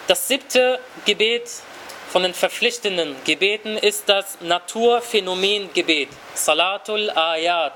[0.08, 1.50] Das siebte Gebet
[2.12, 7.74] von den verpflichtenden Gebeten ist das Naturphänomengebet, Salatul Ayat.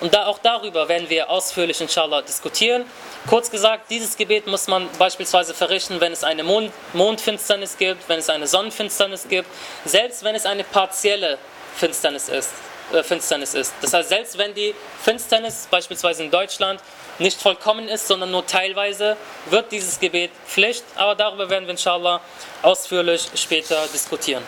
[0.00, 2.84] Und da, auch darüber werden wir ausführlich inshallah diskutieren.
[3.26, 8.18] Kurz gesagt, dieses Gebet muss man beispielsweise verrichten, wenn es eine Mond Mondfinsternis gibt, wenn
[8.18, 9.48] es eine Sonnenfinsternis gibt,
[9.84, 11.38] selbst wenn es eine partielle
[11.76, 12.50] Finsternis ist.
[12.92, 13.74] Äh, Finsternis ist.
[13.80, 14.72] Das heißt, selbst wenn die
[15.02, 16.80] Finsternis beispielsweise in Deutschland
[17.18, 20.84] nicht vollkommen ist, sondern nur teilweise, wird dieses Gebet Pflicht.
[20.94, 22.20] Aber darüber werden wir inshallah
[22.62, 24.44] ausführlich später diskutieren.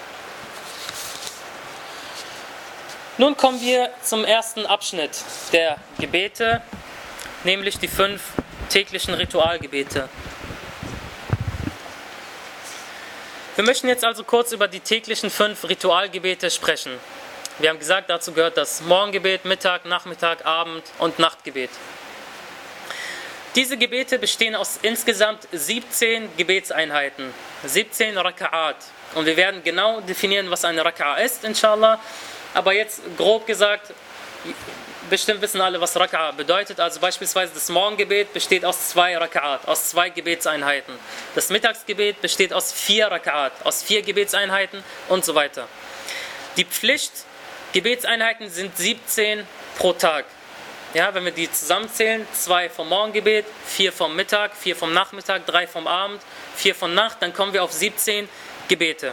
[3.17, 5.11] Nun kommen wir zum ersten Abschnitt
[5.53, 6.63] der Gebete,
[7.43, 8.23] nämlich die fünf
[8.69, 10.09] täglichen Ritualgebete.
[13.57, 16.93] Wir möchten jetzt also kurz über die täglichen fünf Ritualgebete sprechen.
[17.61, 21.71] Wir haben gesagt, dazu gehört das Morgengebet, Mittag, Nachmittag, Abend und Nachtgebet.
[23.57, 28.77] Diese Gebete bestehen aus insgesamt 17 Gebetseinheiten, 17 Raka'at.
[29.17, 31.99] Und wir werden genau definieren, was eine Raka'a ist, inshallah.
[32.55, 33.93] Aber jetzt grob gesagt,
[35.11, 36.79] bestimmt wissen alle, was Raka'a bedeutet.
[36.79, 40.95] Also beispielsweise das Morgengebet besteht aus zwei Raka'at, aus zwei Gebetseinheiten.
[41.35, 45.67] Das Mittagsgebet besteht aus vier Raka'at, aus vier Gebetseinheiten und so weiter.
[46.57, 47.13] Die Pflicht
[47.73, 50.25] Gebetseinheiten sind 17 pro Tag.
[50.95, 55.67] Ja, wenn wir die zusammenzählen, zwei vom Morgengebet, vier vom Mittag, vier vom Nachmittag, drei
[55.67, 56.23] vom Abend,
[56.57, 58.27] vier von Nacht, dann kommen wir auf 17
[58.69, 59.13] Gebete.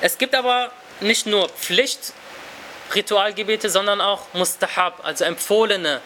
[0.00, 0.70] Es gibt aber
[1.00, 6.00] nicht nur Pflicht-Ritualgebete, sondern auch Mustahab, also empfohlene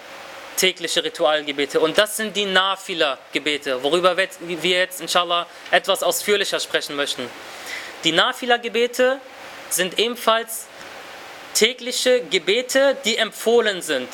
[0.56, 1.78] tägliche Ritualgebete.
[1.78, 7.28] Und das sind die Nafila-Gebete, worüber wir jetzt inshallah etwas ausführlicher sprechen möchten.
[8.04, 9.20] die Nafila-Gebete
[9.68, 10.69] sind ebenfalls
[11.54, 14.08] tägliche Gebete, die empfohlen sind.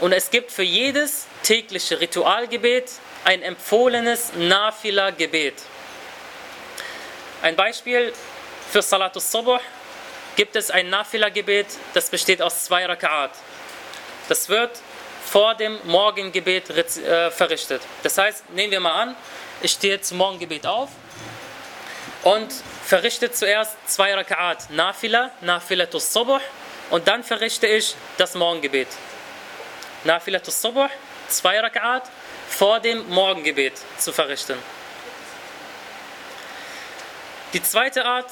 [0.00, 2.90] Und es gibt für jedes tägliche Ritualgebet
[3.24, 5.54] ein empfohlenes Nafila-Gebet.
[7.42, 8.12] Ein Beispiel
[8.70, 9.60] für Salatus Subuh
[10.36, 13.30] gibt es ein Nafila-Gebet, das besteht aus zwei Raka'at.
[14.28, 14.70] Das wird
[15.24, 17.82] vor dem Morgengebet äh, verrichtet.
[18.02, 19.16] Das heißt, nehmen wir mal an,
[19.60, 20.90] ich stehe zum Morgengebet auf
[22.22, 22.52] und
[22.84, 26.40] verrichte zuerst zwei Raka'at Nafila, Nafilatus Subuh
[26.92, 28.86] und dann verrichte ich das Morgengebet.
[30.04, 30.90] Nafilatus Subuh,
[31.26, 32.02] zwei Raka'at
[32.50, 34.58] vor dem Morgengebet zu verrichten.
[37.54, 38.30] Die zweite Art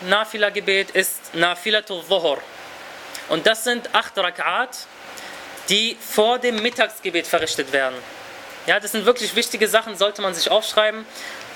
[0.00, 2.38] Nafila-Gebet ist Nafilatul Dhuhr.
[3.28, 4.86] Und das sind acht Rak'at,
[5.68, 7.96] die vor dem Mittagsgebet verrichtet werden.
[8.66, 11.06] Ja, das sind wirklich wichtige Sachen, sollte man sich aufschreiben.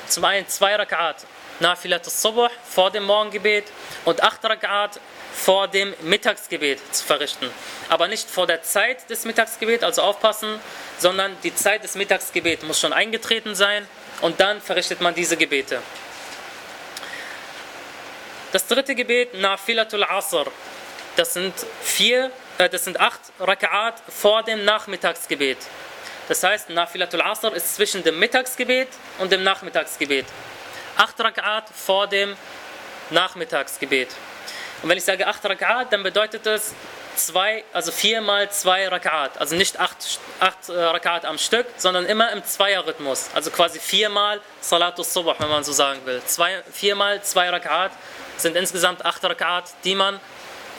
[0.07, 1.25] Zum einen zwei Rak'at
[1.61, 3.65] Nafilatul Subuh vor dem Morgengebet
[4.05, 4.99] und acht Rak'at
[5.35, 7.51] vor dem Mittagsgebet zu verrichten.
[7.89, 10.61] Aber nicht vor der Zeit des Mittagsgebets, also aufpassen,
[10.99, 13.87] sondern die Zeit des Mittagsgebets muss schon eingetreten sein
[14.21, 15.81] und dann verrichtet man diese Gebete.
[18.53, 20.47] Das dritte Gebet, Nafilatul Asr,
[21.17, 25.59] das sind vier, äh, das sind acht Raka'at vor dem Nachmittagsgebet.
[26.29, 28.89] Das heißt, Nafilatul Asr ist zwischen dem Mittagsgebet
[29.19, 30.27] und dem Nachmittagsgebet.
[30.97, 32.37] Acht Raka'at vor dem
[33.11, 34.09] Nachmittagsgebet.
[34.83, 36.75] Und wenn ich sage acht Raka'at, dann bedeutet das
[37.17, 39.39] zwei, also vier mal zwei Raka'at.
[39.39, 39.97] Also nicht acht,
[40.41, 43.31] acht äh, Raka'at am Stück, sondern immer im Zweierrhythmus.
[43.35, 46.23] Also quasi viermal Salatus Subh, wenn man so sagen will.
[46.27, 47.91] Zwei, viermal zwei Raka'at
[48.37, 50.21] sind insgesamt acht Rakat, die man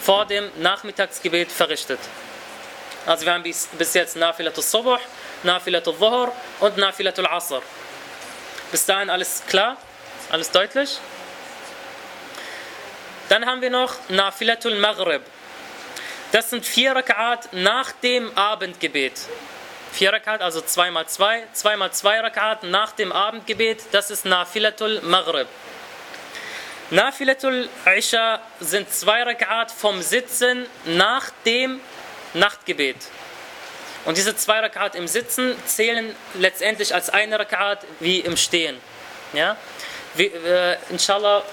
[0.01, 1.99] vor dem Nachmittagsgebet verrichtet.
[3.05, 4.99] Also wir haben bis, bis jetzt Nafilatul Subuh,
[5.43, 7.61] Nafilatul Dhuhr und Nafilatul Asr.
[8.71, 9.77] Bis dahin alles klar?
[10.29, 10.99] Alles deutlich?
[13.29, 15.21] Dann haben wir noch Nafilatul Maghrib.
[16.31, 19.13] Das sind vier Rakat nach dem Abendgebet.
[19.91, 25.47] Vier Rakat, also zweimal zwei, zweimal zwei Rakat nach dem Abendgebet, das ist Nafilatul Maghrib.
[26.89, 31.79] Nafilatul Isha sind zwei Rak'at vom Sitzen nach dem
[32.33, 32.97] Nachtgebet.
[34.05, 38.77] Und diese zwei Rak'at im Sitzen zählen letztendlich als eine Rak'at wie im Stehen.
[39.33, 39.57] Ja?
[40.15, 41.43] Wie, äh, inshallah,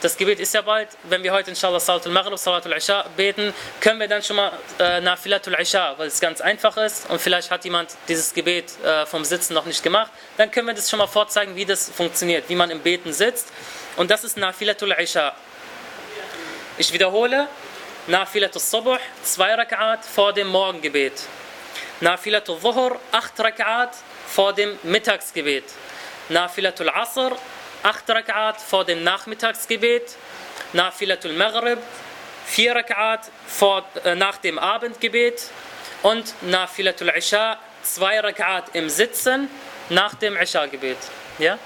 [0.00, 0.88] das Gebet ist ja bald.
[1.04, 5.02] Wenn wir heute inshallah Salatul Maghrib, Salatul Isha beten, können wir dann schon mal äh,
[5.02, 9.24] Nafilatul Isha, weil es ganz einfach ist und vielleicht hat jemand dieses Gebet äh, vom
[9.24, 12.54] Sitzen noch nicht gemacht, dann können wir das schon mal vorzeigen, wie das funktioniert, wie
[12.54, 13.48] man im Beten sitzt.
[13.96, 15.34] Und das ist Nafilatul Isha.
[16.78, 17.46] Ich wiederhole,
[18.06, 21.12] Nafilatul Subuh, zwei Rak'at vor dem Morgengebet.
[22.00, 23.90] Nafilatul Dhuhr, acht Rak'at
[24.26, 25.64] vor dem Mittagsgebet.
[26.30, 27.36] Nafilatul Asr,
[27.82, 30.16] acht Rak'at vor dem Nachmittagsgebet.
[30.72, 31.78] Nafilatul Maghrib,
[32.46, 35.50] vier Rak'at vor, äh, nach dem Abendgebet.
[36.02, 39.50] Und Nafilatul Isha, zwei Rak'at im Sitzen
[39.88, 40.98] nach dem Isha-Gebet.
[41.38, 41.58] Ja?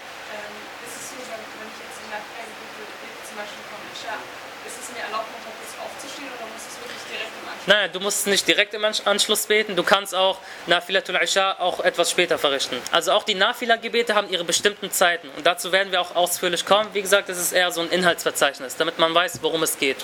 [7.66, 12.10] Nein, du musst nicht direkt im Anschluss beten, du kannst auch Nafilatul Isha auch etwas
[12.10, 12.76] später verrichten.
[12.90, 16.88] Also auch die Nafila-Gebete haben ihre bestimmten Zeiten und dazu werden wir auch ausführlich kommen.
[16.92, 19.98] Wie gesagt, das ist eher so ein Inhaltsverzeichnis, damit man weiß, worum es geht.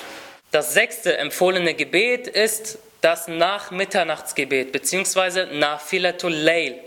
[0.53, 5.47] Das sechste empfohlene Gebet ist das Nachmitternachtsgebet bzw.
[5.53, 6.79] Nafilatul Layl.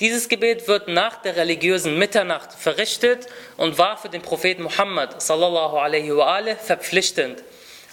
[0.00, 5.76] Dieses Gebet wird nach der religiösen Mitternacht verrichtet und war für den Propheten Muhammad sallallahu
[5.78, 7.42] alaihi wa verpflichtend.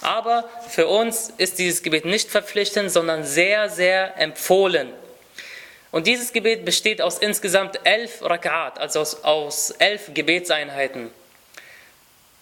[0.00, 4.92] Aber für uns ist dieses Gebet nicht verpflichtend, sondern sehr, sehr empfohlen.
[5.90, 11.10] Und dieses Gebet besteht aus insgesamt elf Rak'at, also aus, aus elf Gebetseinheiten.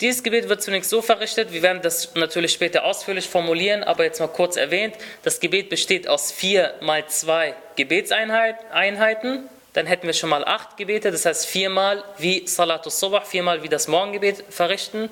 [0.00, 4.20] Dieses Gebet wird zunächst so verrichtet, wir werden das natürlich später ausführlich formulieren, aber jetzt
[4.20, 10.28] mal kurz erwähnt, das Gebet besteht aus vier mal zwei Gebetseinheiten, dann hätten wir schon
[10.28, 15.08] mal acht Gebete, das heißt viermal wie Salatus Subh, viermal wie das Morgengebet verrichten.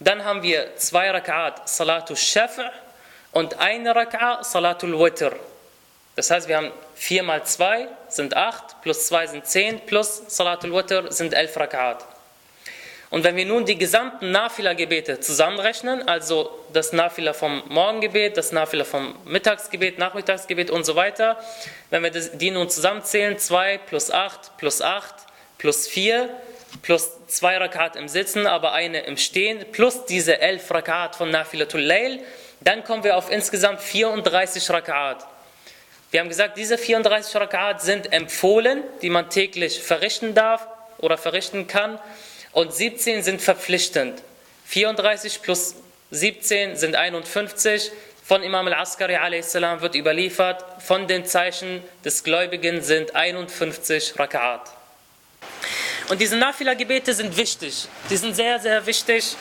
[0.00, 2.60] Dann haben wir zwei Rak'at Salatul Shaf'
[3.32, 5.32] und eine Rak'a Salatul Witr.
[6.14, 10.72] Das heißt, wir haben 4 mal 2 sind 8, plus 2 sind 10, plus Salatul
[10.72, 11.98] Witr sind 11 Rak'at.
[13.10, 18.84] Und wenn wir nun die gesamten Nafila-Gebete zusammenrechnen, also das Nafila vom Morgengebet, das Nafila
[18.84, 21.38] vom Mittagsgebet, Nachmittagsgebet und so weiter,
[21.90, 25.14] wenn wir die nun zusammenzählen, 2 plus 8 plus 8
[25.56, 26.28] plus 4,
[26.82, 31.80] plus zwei Rakat im Sitzen, aber eine im Stehen, plus diese elf Rakat von Nafilatul
[31.80, 32.20] Layl,
[32.60, 35.26] dann kommen wir auf insgesamt 34 Rakat.
[36.10, 40.66] Wir haben gesagt, diese 34 Rakat sind empfohlen, die man täglich verrichten darf
[40.98, 42.00] oder verrichten kann,
[42.52, 44.22] und 17 sind verpflichtend.
[44.66, 45.76] 34 plus
[46.10, 47.92] 17 sind 51.
[48.24, 49.54] Von Imam al-Askari a.s.
[49.54, 54.77] wird überliefert, von den Zeichen des Gläubigen sind 51 Raka'at.
[56.08, 57.86] Und diese Nafila-Gebete sind wichtig.
[58.08, 59.36] Die sind sehr, sehr wichtig.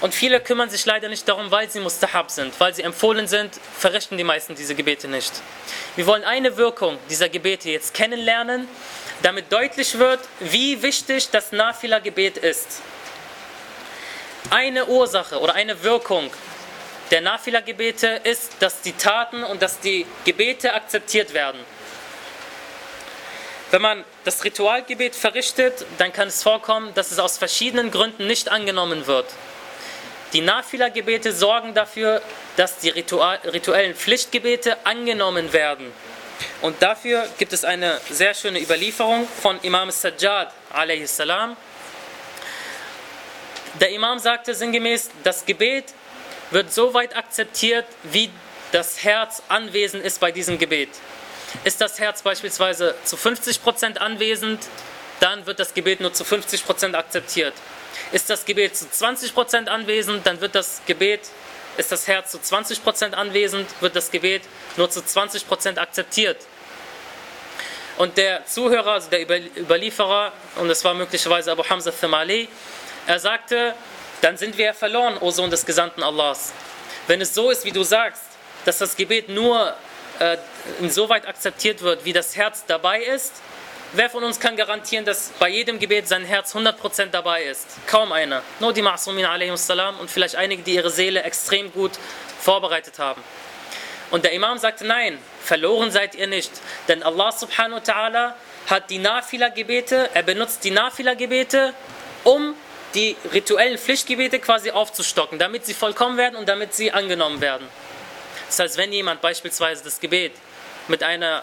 [0.00, 3.58] Und viele kümmern sich leider nicht darum, weil sie mustahab sind, weil sie empfohlen sind,
[3.78, 5.32] verrichten die meisten diese Gebete nicht.
[5.96, 8.68] Wir wollen eine Wirkung dieser Gebete jetzt kennenlernen,
[9.22, 12.80] damit deutlich wird, wie wichtig das Nafila-Gebet ist.
[14.50, 16.30] Eine Ursache oder eine Wirkung
[17.10, 21.58] der Nafila-Gebete ist, dass die Taten und dass die Gebete akzeptiert werden.
[23.70, 28.48] Wenn man das Ritualgebet verrichtet, dann kann es vorkommen, dass es aus verschiedenen Gründen nicht
[28.48, 29.26] angenommen wird.
[30.32, 32.22] Die Nafila-Gebete sorgen dafür,
[32.56, 35.92] dass die rituellen Pflichtgebete angenommen werden.
[36.62, 41.22] Und dafür gibt es eine sehr schöne Überlieferung von Imam Sajjad a.s.
[43.80, 45.92] Der Imam sagte sinngemäß, das Gebet
[46.50, 48.30] wird so weit akzeptiert, wie
[48.72, 50.90] das Herz anwesend ist bei diesem Gebet.
[51.64, 54.60] Ist das Herz beispielsweise zu 50% anwesend,
[55.20, 57.54] dann wird das Gebet nur zu 50% akzeptiert.
[58.12, 61.20] Ist das Gebet zu 20% anwesend, dann wird das Gebet,
[61.76, 64.42] ist das Herz zu 20% anwesend, wird das Gebet
[64.76, 66.36] nur zu 20% akzeptiert.
[67.96, 69.22] Und der Zuhörer, also der
[69.56, 72.48] Überlieferer, und das war möglicherweise Abu Hamza Thamali,
[73.06, 73.74] er sagte,
[74.20, 76.52] dann sind wir verloren, o Sohn des Gesandten Allahs.
[77.08, 78.22] Wenn es so ist, wie du sagst,
[78.64, 79.74] dass das Gebet nur
[80.18, 80.36] äh,
[80.80, 83.42] insoweit akzeptiert wird, wie das Herz dabei ist,
[83.94, 87.66] Wer von uns kann garantieren, dass bei jedem Gebet sein Herz 100% dabei ist?
[87.86, 88.42] Kaum einer.
[88.60, 91.92] Nur die Ma'asumin salam und vielleicht einige, die ihre Seele extrem gut
[92.38, 93.22] vorbereitet haben.
[94.10, 96.50] Und der Imam sagte, nein, verloren seid ihr nicht.
[96.86, 98.34] Denn Allah subhanahu wa ta'ala
[98.66, 101.72] hat die Nafila-Gebete, er benutzt die Nafila-Gebete,
[102.24, 102.54] um
[102.94, 107.66] die rituellen Pflichtgebete quasi aufzustocken, damit sie vollkommen werden und damit sie angenommen werden.
[108.48, 110.32] Das heißt, wenn jemand beispielsweise das Gebet
[110.88, 111.42] mit einer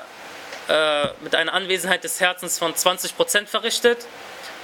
[0.68, 4.08] äh, mit einer Anwesenheit des Herzens von 20% verrichtet.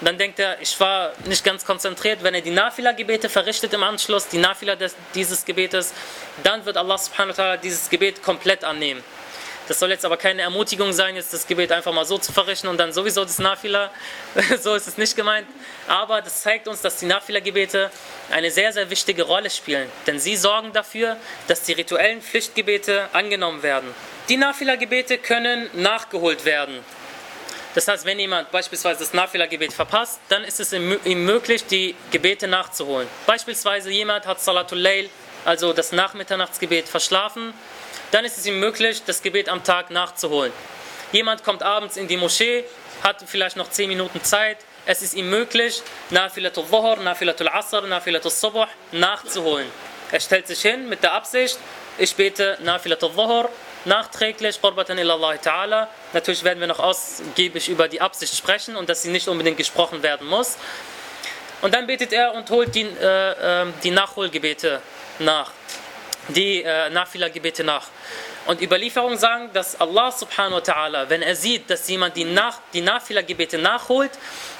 [0.02, 2.24] Dann denkt er, ich war nicht ganz konzentriert.
[2.24, 5.94] Wenn er die Nafila-Gebete verrichtet im Anschluss, die Nafila des, dieses Gebetes,
[6.42, 9.04] dann wird Allah subhanahu wa ta'ala dieses Gebet komplett annehmen.
[9.68, 12.68] Das soll jetzt aber keine Ermutigung sein, jetzt das Gebet einfach mal so zu verrichten
[12.68, 13.92] und dann sowieso das Nafila.
[14.60, 15.46] so ist es nicht gemeint.
[15.88, 17.91] Aber das zeigt uns, dass die Nafila-Gebete
[18.32, 19.89] eine sehr, sehr wichtige Rolle spielen.
[20.08, 21.17] Denn sie sorgen dafür,
[21.48, 23.94] dass die rituellen Pflichtgebete angenommen werden.
[24.30, 26.80] Die Nafila-Gebete können nachgeholt werden.
[27.74, 32.48] Das heißt, wenn jemand beispielsweise das Nafila-Gebet verpasst, dann ist es ihm möglich, die Gebete
[32.48, 33.08] nachzuholen.
[33.26, 35.10] Beispielsweise jemand hat Salatul Layl,
[35.46, 37.54] also das Nachmitternachtsgebet, verschlafen,
[38.12, 40.52] dann ist es ihm möglich, das Gebet am Tag nachzuholen.
[41.13, 42.65] Jemand kommt abends in die Moschee,
[43.04, 48.32] hat vielleicht noch 10 Minuten Zeit, es ist ihm möglich, Nafilatul Dhuhr, Nafilatul Asr, Nafilatul
[48.32, 49.67] Subuh nachzuholen.
[50.12, 51.58] Er stellt sich hin mit der Absicht,
[51.98, 53.50] ich bete Nafilatul Dhuhr,
[53.86, 55.88] nachträglich, Qurbatan Allah ta'ala.
[56.13, 60.04] Natürlich werden wir noch ausgiebig über die Absicht sprechen und dass sie nicht unbedingt gesprochen
[60.04, 60.58] werden muss.
[61.62, 64.82] Und dann betet er und holt die, äh, ähm, die Nachholgebete
[65.20, 65.52] nach,
[66.30, 67.88] die äh, Nafila-Gebete nach.
[68.48, 72.60] Und Überlieferungen sagen, dass Allah subhanahu wa ta'ala, wenn er sieht, dass jemand die, nach,
[72.74, 74.12] die Nafila-Gebete nachholt,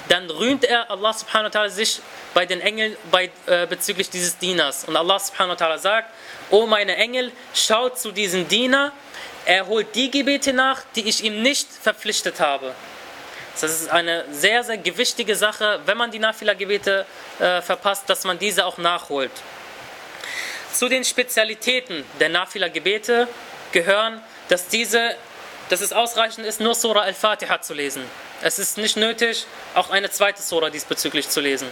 [0.08, 2.00] dann rühmt er Allah subhanahu wa ta'ala sich
[2.32, 4.84] bei den Engeln bei, äh, bezüglich dieses Dieners.
[4.84, 6.10] Und Allah subhanahu wa ta'ala sagt,
[6.50, 8.92] O meine Engel, schaut zu diesem Diener,
[9.46, 12.74] er holt die Gebete nach, die ich ihm nicht verpflichtet habe.
[13.60, 17.04] Das ist eine sehr, sehr gewichtige Sache, wenn man die Nafila-Gebete
[17.38, 19.32] äh, verpasst, dass man diese auch nachholt.
[20.72, 23.28] Zu den Spezialitäten der Nafila-Gebete
[23.72, 25.16] gehören, dass diese,
[25.68, 28.04] dass es ausreichend ist, nur Surah Al-Fatiha zu lesen.
[28.42, 31.68] Es ist nicht nötig, auch eine zweite Surah diesbezüglich zu lesen.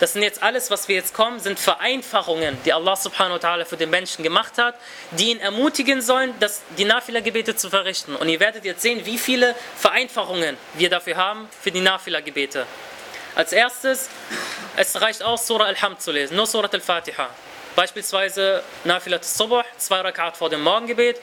[0.00, 3.64] Das sind jetzt alles, was wir jetzt kommen, sind Vereinfachungen, die Allah subhanahu wa ta'ala
[3.64, 4.74] für den Menschen gemacht hat,
[5.12, 8.16] die ihn ermutigen sollen, das, die Nafila-Gebete zu verrichten.
[8.16, 12.66] Und ihr werdet jetzt sehen, wie viele Vereinfachungen wir dafür haben für die Nafila-Gebete.
[13.34, 14.08] Als erstes,
[14.76, 17.28] es reicht aus, Surah Al-Hamd zu lesen, nur Surah Al-Fatiha.
[17.76, 21.20] Beispielsweise Nafilat al-Subuh, zwei Rakat vor dem Morgengebet.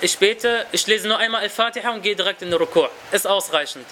[0.00, 2.90] Ich bete, ich lese nur einmal Al-Fatiha und gehe direkt in den Rukur.
[3.12, 3.84] Ist ausreichend.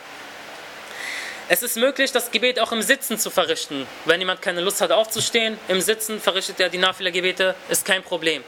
[1.50, 3.86] Es ist möglich, das Gebet auch im Sitzen zu verrichten.
[4.06, 8.42] Wenn jemand keine Lust hat aufzustehen, im Sitzen verrichtet er die Nafila-Gebete, ist kein Problem.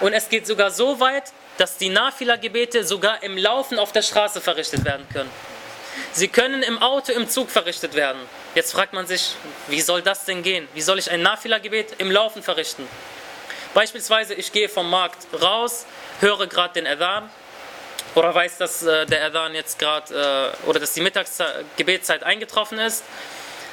[0.00, 4.42] Und es geht sogar so weit, dass die Nafila-Gebete sogar im Laufen auf der Straße
[4.42, 5.30] verrichtet werden können.
[6.12, 8.20] Sie können im Auto, im Zug verrichtet werden.
[8.54, 9.34] Jetzt fragt man sich,
[9.68, 10.68] wie soll das denn gehen?
[10.74, 12.88] Wie soll ich ein Nafila-Gebet im Laufen verrichten?
[13.74, 15.86] Beispielsweise, ich gehe vom Markt raus,
[16.20, 17.30] höre gerade den Adhan
[18.16, 23.04] oder weiß, dass äh, der Adhan jetzt gerade äh, oder dass die Mittagsgebetszeit eingetroffen ist,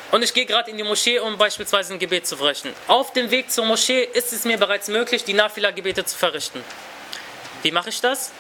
[0.09, 2.73] und ich gehe gerade in die Moschee, um beispielsweise ein Gebet zu verrichten.
[2.87, 6.63] Auf dem Weg zur Moschee ist es mir bereits möglich, die Nafila-Gebete zu verrichten.
[7.61, 8.31] Wie mache ich das?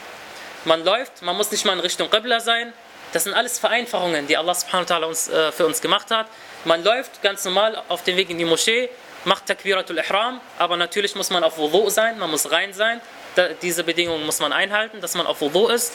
[0.63, 2.71] Man läuft, man muss nicht mal in Richtung Qibla sein.
[3.13, 6.27] Das sind alles Vereinfachungen, die Allah subhanahu wa ta'ala uns, äh, für uns gemacht hat.
[6.65, 8.89] Man läuft ganz normal auf dem Weg in die Moschee,
[9.23, 13.01] macht Takbiratul Ihram, aber natürlich muss man auf Wudu sein, man muss rein sein.
[13.35, 15.93] Da, diese Bedingungen muss man einhalten, dass man auf Wudu ist.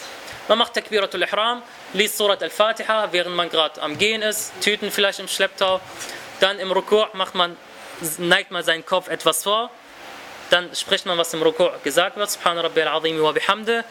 [0.49, 5.19] Man macht Takbiratul Ihram, liest Surat al-Fatiha, während man gerade am Gehen ist, Tüten vielleicht
[5.19, 5.81] im Schlepptau.
[6.41, 7.57] Dann im Rukur macht man,
[8.19, 9.71] neigt man seinen Kopf etwas vor.
[10.51, 12.31] Dann spricht man, was im Rukur gesagt wird.
[12.31, 13.85] Subhana Rabbi al-Azim wa bihamde.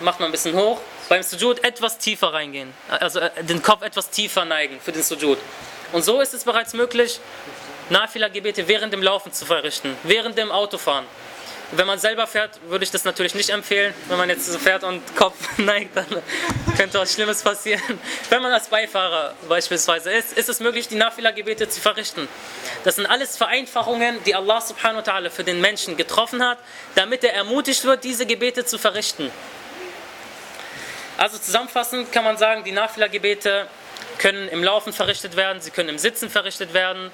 [0.00, 0.80] Macht man ein bisschen hoch.
[1.08, 2.72] Beim Sujud etwas tiefer reingehen.
[2.88, 5.38] Also äh, den Kopf etwas tiefer neigen für den Sujud.
[5.92, 7.20] Und so ist es bereits möglich,
[7.90, 11.04] Nafila-Gebete während dem Laufen zu verrichten, während dem Autofahren.
[11.72, 13.92] Wenn man selber fährt, würde ich das natürlich nicht empfehlen.
[14.08, 16.06] Wenn man jetzt so fährt und Kopf neigt, dann
[16.76, 17.98] könnte was Schlimmes passieren.
[18.28, 22.28] Wenn man als Beifahrer beispielsweise ist, ist es möglich, die Nafila-Gebete zu verrichten.
[22.84, 26.58] Das sind alles Vereinfachungen, die Allah subhanahu wa ta'ala für den Menschen getroffen hat,
[26.94, 29.32] damit er ermutigt wird, diese Gebete zu verrichten.
[31.18, 33.68] Also zusammenfassend kann man sagen, die Nafila-Gebete
[34.18, 37.10] können im Laufen verrichtet werden, sie können im Sitzen verrichtet werden,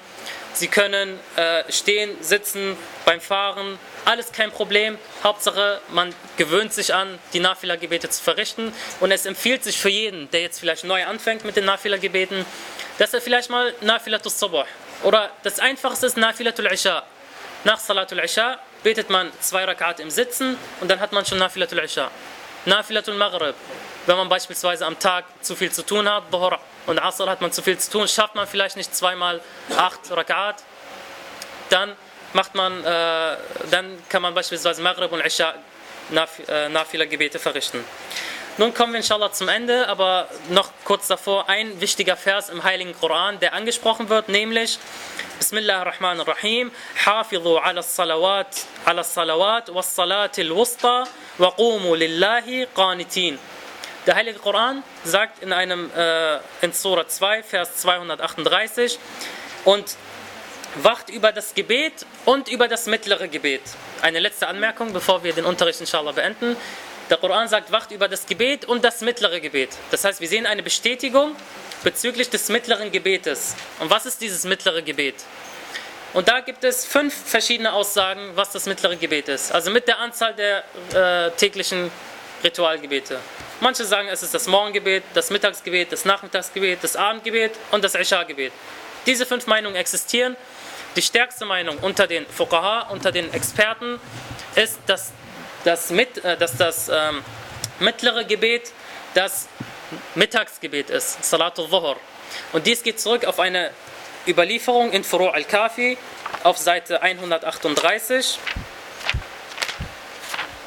[0.53, 4.97] sie können äh, stehen, sitzen, beim Fahren, alles kein Problem.
[5.23, 8.73] Hauptsache, man gewöhnt sich an, die Nafila-Gebete zu verrichten.
[8.99, 12.45] Und es empfiehlt sich für jeden, der jetzt vielleicht neu anfängt mit den Nafila-Gebeten,
[12.97, 14.65] dass er vielleicht mal Nafilatul Sabah
[15.03, 17.03] oder das einfachste ist Nafilatul Isha.
[17.63, 21.79] Nach Salatul Isha betet man zwei Rakat im Sitzen und dann hat man schon Nafilatul
[21.79, 22.11] Isha.
[22.65, 23.55] Nafilatul Maghrib.
[24.05, 27.51] Wenn man beispielsweise am Tag zu viel zu tun hat, Dhuhr und Asr hat man
[27.51, 29.41] zu viel zu tun, schafft man vielleicht nicht zweimal
[29.77, 30.63] acht Rakat,
[31.69, 31.95] dann
[32.33, 33.37] macht man, äh,
[33.71, 35.53] dann kann man beispielsweise Maghrib und Isha
[36.47, 37.83] äh, Nafila-Gebete verrichten.
[38.57, 42.93] Nun kommen wir inshallah zum Ende, aber noch kurz davor ein wichtiger Vers im Heiligen
[42.99, 44.77] Koran, der angesprochen wird, nämlich
[45.39, 46.71] Bismillah ar-Rahman ar-Rahim
[47.03, 51.05] Hafidhu ala salawat ala salawat was salatil wusta
[51.37, 53.39] wa qumu lillahi qanitin
[54.05, 58.99] Der Heilige Koran sagt in einem äh, in Surah 2 Vers 238
[59.63, 59.95] und
[60.81, 63.61] wacht über das Gebet und über das mittlere Gebet.
[64.01, 66.57] Eine letzte Anmerkung, bevor wir den Unterricht inshallah beenden.
[67.09, 69.69] Der Koran sagt, wacht über das Gebet und das mittlere Gebet.
[69.91, 71.33] Das heißt, wir sehen eine Bestätigung
[71.83, 73.55] bezüglich des mittleren Gebetes.
[73.79, 75.15] Und was ist dieses mittlere Gebet?
[76.13, 79.53] Und da gibt es fünf verschiedene Aussagen, was das mittlere Gebet ist.
[79.53, 81.89] Also mit der Anzahl der äh, täglichen
[82.43, 83.19] Ritualgebete.
[83.59, 88.51] Manche sagen, es ist das Morgengebet, das Mittagsgebet, das Nachmittagsgebet, das Abendgebet und das Isha-Gebet.
[89.05, 90.35] Diese fünf Meinungen existieren
[90.95, 93.99] die stärkste Meinung unter den Fuqaha, unter den Experten,
[94.55, 95.11] ist, dass
[95.63, 97.23] das, mit, äh, dass das ähm,
[97.79, 98.71] mittlere Gebet
[99.13, 99.47] das
[100.15, 101.97] Mittagsgebet ist, Salatul Dhuhr.
[102.51, 103.71] Und dies geht zurück auf eine
[104.27, 105.97] Überlieferung in Furu' al-Kafi
[106.43, 108.39] auf Seite 138.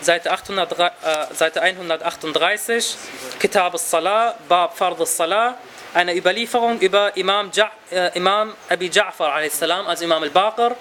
[0.06, 2.96] Seite, 800, äh, Seite 138,
[3.40, 5.56] Kitab al-Salah, Bab Fard al-Salah,
[5.94, 10.76] eine Überlieferung über Imam, ja, äh, Imam Abi Ja'far also Imam al-Baqir,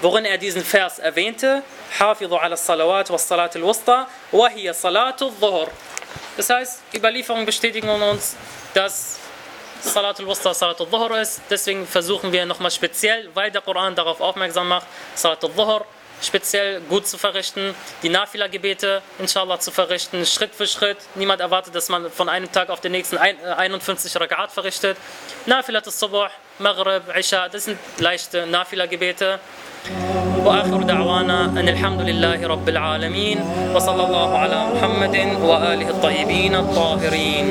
[0.00, 1.64] worin er diesen Vers erwähnte,
[1.98, 5.66] Hafidhu ala salawat wa salat al-wusta, wa hiya salatu dhuhr.
[6.36, 8.36] Das heißt, Überlieferungen bestätigen uns,
[8.74, 9.18] dass
[9.80, 11.42] Salat al-Wusta Salat al-Dhuhr ist.
[11.50, 14.86] Deswegen versuchen wir nochmal speziell, weil der Koran darauf aufmerksam macht,
[15.16, 15.84] Salat al-Dhuhr
[16.21, 20.97] speziell gut zu verrichten, die Nafila-Gebete inshallah zu verrichten, Schritt für Schritt.
[21.15, 24.97] Niemand erwartet, dass man von einem Tag auf den nächsten 51 Rakat verrichtet.
[25.45, 26.29] Nafilat al-Subuh,
[26.59, 29.39] Maghrib, Isha, das sind leichte Nafila-Gebete.
[30.37, 33.39] واخر دعوانا ان الحمد لله رب العالمين
[33.75, 37.47] وصلى الله على محمد واله الطيبين الطاهرين